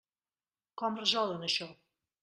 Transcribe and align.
Com 0.83 0.99
resolen 1.03 1.47
això? 1.51 1.73